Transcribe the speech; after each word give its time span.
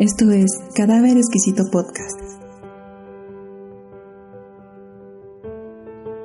Esto 0.00 0.30
es 0.30 0.46
Cadáver 0.74 1.18
Exquisito 1.18 1.64
Podcast. 1.70 2.18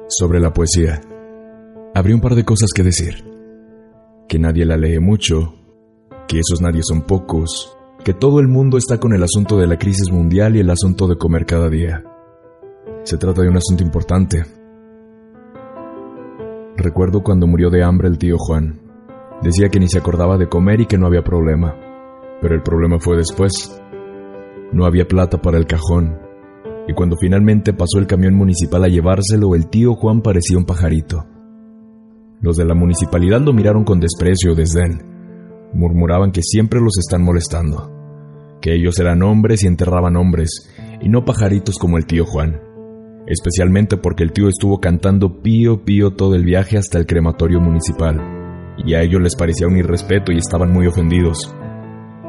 Sobre 0.07 0.39
la 0.39 0.53
poesía, 0.53 1.01
habría 1.93 2.15
un 2.15 2.21
par 2.21 2.35
de 2.35 2.45
cosas 2.45 2.69
que 2.73 2.83
decir. 2.83 3.15
Que 4.29 4.39
nadie 4.39 4.63
la 4.63 4.77
lee 4.77 4.99
mucho, 4.99 5.55
que 6.25 6.39
esos 6.39 6.61
nadie 6.61 6.83
son 6.83 7.01
pocos, 7.01 7.77
que 8.05 8.13
todo 8.13 8.39
el 8.39 8.47
mundo 8.47 8.77
está 8.77 8.97
con 8.97 9.11
el 9.11 9.21
asunto 9.21 9.57
de 9.57 9.67
la 9.67 9.77
crisis 9.77 10.09
mundial 10.09 10.55
y 10.55 10.61
el 10.61 10.69
asunto 10.69 11.09
de 11.09 11.17
comer 11.17 11.45
cada 11.45 11.67
día. 11.67 12.01
Se 13.03 13.17
trata 13.17 13.41
de 13.41 13.49
un 13.49 13.57
asunto 13.57 13.83
importante. 13.83 14.45
Recuerdo 16.77 17.23
cuando 17.23 17.45
murió 17.45 17.69
de 17.69 17.83
hambre 17.83 18.07
el 18.07 18.17
tío 18.17 18.37
Juan. 18.37 18.79
Decía 19.41 19.67
que 19.67 19.81
ni 19.81 19.89
se 19.89 19.99
acordaba 19.99 20.37
de 20.37 20.47
comer 20.47 20.79
y 20.79 20.85
que 20.85 20.97
no 20.97 21.07
había 21.07 21.25
problema. 21.25 21.84
Pero 22.45 22.57
el 22.57 22.61
problema 22.61 22.99
fue 22.99 23.17
después. 23.17 23.81
No 24.71 24.85
había 24.85 25.07
plata 25.07 25.41
para 25.41 25.57
el 25.57 25.65
cajón, 25.65 26.19
y 26.87 26.93
cuando 26.93 27.17
finalmente 27.17 27.73
pasó 27.73 27.97
el 27.97 28.05
camión 28.05 28.35
municipal 28.35 28.83
a 28.83 28.87
llevárselo, 28.87 29.55
el 29.55 29.67
tío 29.67 29.95
Juan 29.95 30.21
parecía 30.21 30.55
un 30.55 30.65
pajarito. 30.65 31.25
Los 32.41 32.55
de 32.57 32.65
la 32.65 32.75
municipalidad 32.75 33.41
lo 33.41 33.51
miraron 33.51 33.83
con 33.83 33.99
desprecio 33.99 34.51
o 34.51 34.55
desdén. 34.55 35.01
Murmuraban 35.73 36.31
que 36.31 36.43
siempre 36.43 36.79
los 36.79 36.99
están 36.99 37.23
molestando, 37.23 37.91
que 38.61 38.75
ellos 38.75 38.99
eran 38.99 39.23
hombres 39.23 39.63
y 39.63 39.67
enterraban 39.67 40.15
hombres, 40.15 40.71
y 41.01 41.09
no 41.09 41.25
pajaritos 41.25 41.79
como 41.79 41.97
el 41.97 42.05
tío 42.05 42.25
Juan, 42.27 42.61
especialmente 43.25 43.97
porque 43.97 44.21
el 44.21 44.33
tío 44.33 44.49
estuvo 44.49 44.79
cantando 44.79 45.41
pío 45.41 45.83
pío 45.83 46.11
todo 46.13 46.35
el 46.35 46.45
viaje 46.45 46.77
hasta 46.77 46.99
el 46.99 47.07
crematorio 47.07 47.59
municipal, 47.59 48.21
y 48.85 48.93
a 48.93 49.01
ellos 49.01 49.19
les 49.19 49.35
parecía 49.35 49.65
un 49.65 49.77
irrespeto 49.77 50.31
y 50.31 50.37
estaban 50.37 50.71
muy 50.71 50.85
ofendidos 50.85 51.51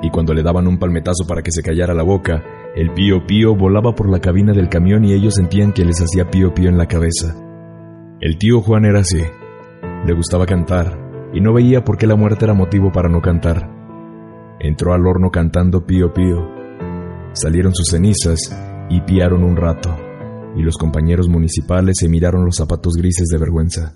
y 0.03 0.11
cuando 0.11 0.35
le 0.35 0.43
daban 0.43 0.67
un 0.67 0.79
palmetazo 0.79 1.27
para 1.27 1.43
que 1.43 1.51
se 1.51 1.63
callara 1.63 1.95
la 1.95 2.03
boca, 2.03 2.43
el 2.75 2.93
pío 2.93 3.27
pío 3.27 3.55
volaba 3.57 3.95
por 3.95 4.11
la 4.11 4.21
cabina 4.21 4.53
del 4.53 4.69
camión 4.69 5.05
y 5.05 5.15
ellos 5.15 5.35
sentían 5.35 5.73
que 5.73 5.85
les 5.85 6.01
hacía 6.01 6.31
pío 6.31 6.53
pío 6.53 6.69
en 6.69 6.79
la 6.79 6.87
cabeza. 6.87 7.35
El 8.21 8.39
tío 8.39 8.61
Juan 8.61 8.85
era 8.85 9.01
así. 9.01 9.23
Le 10.05 10.15
gustaba 10.15 10.47
cantar 10.47 11.07
y 11.33 11.41
no 11.41 11.53
veía 11.53 11.85
por 11.85 11.97
qué 11.97 12.07
la 12.07 12.17
muerte 12.17 12.45
era 12.45 12.55
motivo 12.55 12.93
para 12.93 13.09
no 13.09 13.21
cantar. 13.21 13.71
Entró 14.61 14.95
al 14.95 15.07
horno 15.07 15.31
cantando 15.31 15.87
pío 15.87 16.13
pío. 16.13 16.49
Salieron 17.33 17.75
sus 17.75 17.89
cenizas 17.91 18.39
y 18.89 19.01
piaron 19.03 19.45
un 19.45 19.57
rato, 19.57 19.95
y 20.57 20.63
los 20.63 20.79
compañeros 20.79 21.29
municipales 21.29 21.97
se 21.99 22.09
miraron 22.09 22.45
los 22.45 22.57
zapatos 22.57 22.95
grises 22.95 23.27
de 23.29 23.39
vergüenza. 23.39 23.95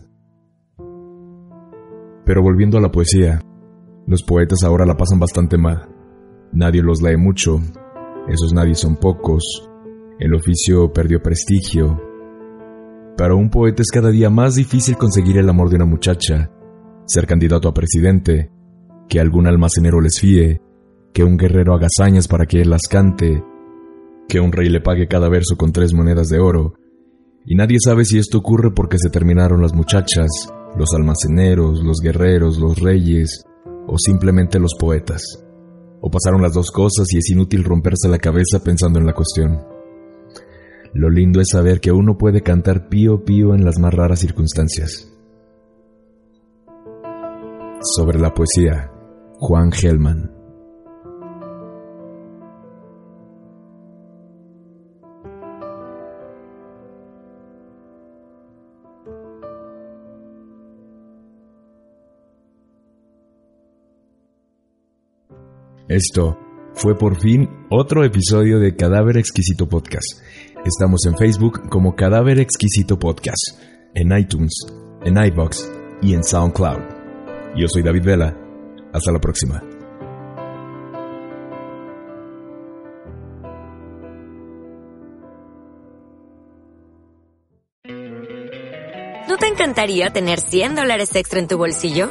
Pero 2.24 2.42
volviendo 2.42 2.76
a 2.76 2.80
la 2.80 2.90
poesía, 2.90 3.40
los 4.10 4.24
poetas 4.24 4.64
ahora 4.64 4.84
la 4.84 4.96
pasan 4.96 5.20
bastante 5.20 5.56
mal. 5.56 5.88
Nadie 6.52 6.82
los 6.82 7.00
lee 7.00 7.16
mucho, 7.16 7.60
esos 8.28 8.52
nadie 8.52 8.74
son 8.74 8.96
pocos, 8.96 9.70
el 10.18 10.34
oficio 10.34 10.92
perdió 10.92 11.22
prestigio. 11.22 12.02
Para 13.16 13.36
un 13.36 13.50
poeta 13.50 13.82
es 13.82 13.90
cada 13.92 14.10
día 14.10 14.28
más 14.28 14.56
difícil 14.56 14.96
conseguir 14.96 15.38
el 15.38 15.48
amor 15.48 15.70
de 15.70 15.76
una 15.76 15.84
muchacha, 15.84 16.50
ser 17.06 17.28
candidato 17.28 17.68
a 17.68 17.72
presidente, 17.72 18.50
que 19.08 19.20
algún 19.20 19.46
almacenero 19.46 20.00
les 20.00 20.18
fíe, 20.18 20.60
que 21.14 21.22
un 21.22 21.36
guerrero 21.36 21.72
haga 21.72 21.86
hazañas 21.86 22.26
para 22.26 22.46
que 22.46 22.62
él 22.62 22.70
las 22.70 22.88
cante, 22.90 23.44
que 24.28 24.40
un 24.40 24.50
rey 24.50 24.70
le 24.70 24.80
pague 24.80 25.06
cada 25.06 25.28
verso 25.28 25.54
con 25.56 25.70
tres 25.70 25.94
monedas 25.94 26.28
de 26.30 26.40
oro, 26.40 26.74
y 27.46 27.54
nadie 27.54 27.76
sabe 27.78 28.04
si 28.04 28.18
esto 28.18 28.38
ocurre 28.38 28.72
porque 28.72 28.98
se 28.98 29.08
terminaron 29.08 29.62
las 29.62 29.72
muchachas, 29.72 30.26
los 30.76 30.92
almaceneros, 30.94 31.80
los 31.84 31.98
guerreros, 32.02 32.58
los 32.58 32.80
reyes, 32.80 33.44
o 33.90 33.98
simplemente 33.98 34.60
los 34.60 34.74
poetas. 34.78 35.22
O 36.00 36.10
pasaron 36.10 36.40
las 36.40 36.54
dos 36.54 36.70
cosas 36.70 37.06
y 37.12 37.18
es 37.18 37.28
inútil 37.30 37.64
romperse 37.64 38.08
la 38.08 38.18
cabeza 38.18 38.62
pensando 38.62 39.00
en 39.00 39.06
la 39.06 39.12
cuestión. 39.12 39.66
Lo 40.94 41.10
lindo 41.10 41.40
es 41.40 41.48
saber 41.50 41.80
que 41.80 41.92
uno 41.92 42.16
puede 42.16 42.42
cantar 42.42 42.88
pío 42.88 43.24
pío 43.24 43.54
en 43.54 43.64
las 43.64 43.78
más 43.78 43.92
raras 43.92 44.20
circunstancias. 44.20 45.12
Sobre 47.82 48.18
la 48.18 48.32
poesía, 48.32 48.92
Juan 49.38 49.72
Gelman. 49.72 50.39
Esto 65.90 66.38
fue 66.72 66.96
por 66.96 67.20
fin 67.20 67.66
otro 67.68 68.04
episodio 68.04 68.60
de 68.60 68.76
Cadáver 68.76 69.16
Exquisito 69.16 69.68
Podcast. 69.68 70.22
Estamos 70.64 71.04
en 71.04 71.16
Facebook 71.16 71.68
como 71.68 71.96
Cadáver 71.96 72.38
Exquisito 72.38 72.96
Podcast, 72.96 73.58
en 73.92 74.16
iTunes, 74.16 74.52
en 75.02 75.20
iBox 75.20 75.68
y 76.00 76.14
en 76.14 76.22
SoundCloud. 76.22 76.78
Yo 77.56 77.66
soy 77.66 77.82
David 77.82 78.04
Vela. 78.04 78.36
Hasta 78.92 79.10
la 79.10 79.18
próxima. 79.18 79.64
¿No 89.28 89.36
te 89.38 89.48
encantaría 89.48 90.10
tener 90.10 90.38
100 90.38 90.76
dólares 90.76 91.16
extra 91.16 91.40
en 91.40 91.48
tu 91.48 91.58
bolsillo? 91.58 92.10